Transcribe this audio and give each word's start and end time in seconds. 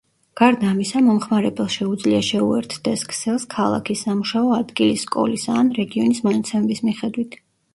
გარდა 0.39 0.69
ამისა, 0.75 1.01
მომხმარებელს 1.09 1.75
შეუძლია 1.81 2.21
შეუერთდეს 2.29 3.03
ქსელს 3.13 3.45
ქალაქის, 3.53 4.01
სამუშაო 4.07 4.57
ადგილის, 4.57 5.05
სკოლისა 5.09 5.59
ან 5.65 5.71
რეგიონის 5.81 6.27
მონაცემების 6.31 6.83
მიხედვით. 6.91 7.39